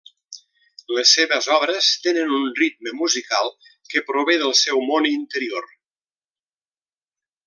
Les 0.99 1.11
seves 1.17 1.49
obres 1.57 1.89
tenen 2.05 2.31
un 2.37 2.47
ritme 2.61 2.93
musical 3.03 3.53
que 3.93 4.03
prové 4.11 4.39
del 4.45 4.55
seu 4.63 4.81
món 4.89 5.09
interior. 5.11 5.69